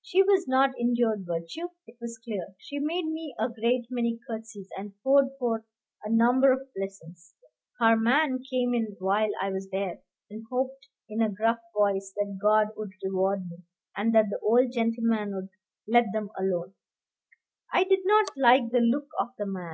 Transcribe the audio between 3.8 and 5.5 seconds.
many curtseys, and poured